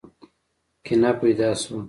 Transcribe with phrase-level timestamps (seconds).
[0.85, 1.79] کینه پیدا شوه.